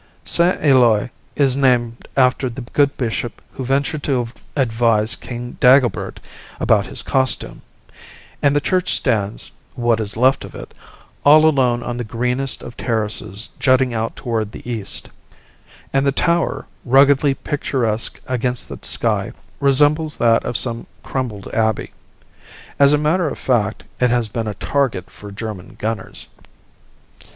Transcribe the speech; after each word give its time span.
Saint 0.23 0.57
Eloi 0.65 1.11
is 1.35 1.55
named 1.55 2.07
after 2.17 2.49
the 2.49 2.61
good 2.63 2.97
bishop 2.97 3.39
who 3.51 3.63
ventured 3.63 4.01
to 4.01 4.27
advise 4.55 5.15
King 5.15 5.57
Dagobert 5.59 6.19
about 6.59 6.87
his 6.87 7.03
costume. 7.03 7.61
And 8.41 8.55
the 8.55 8.61
church 8.61 8.95
stands 8.95 9.51
what 9.75 9.99
is 9.99 10.17
left 10.17 10.43
of 10.43 10.55
it 10.55 10.73
all 11.23 11.45
alone 11.45 11.83
on 11.83 11.97
the 11.97 12.03
greenest 12.03 12.63
of 12.63 12.75
terraces 12.75 13.49
jutting 13.59 13.93
out 13.93 14.15
toward 14.15 14.51
the 14.53 14.67
east; 14.67 15.07
and 15.93 16.03
the 16.03 16.11
tower, 16.11 16.65
ruggedly 16.83 17.35
picturesque 17.35 18.19
against 18.25 18.69
the 18.69 18.79
sky, 18.81 19.33
resembles 19.59 20.17
that 20.17 20.43
of 20.43 20.57
some 20.57 20.87
crumbled 21.03 21.47
abbey. 21.53 21.91
As 22.79 22.91
a 22.91 22.97
matter 22.97 23.29
of 23.29 23.37
fact, 23.37 23.83
it 23.99 24.09
has 24.09 24.29
been 24.29 24.47
a 24.47 24.55
target 24.55 25.11
for 25.11 25.31
German 25.31 25.75
gunners. 25.77 26.25